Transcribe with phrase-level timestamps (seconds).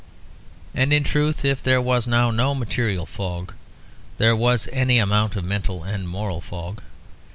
[0.73, 3.53] And in truth if there was now no material fog,
[4.17, 6.81] there was any amount of mental and moral fog.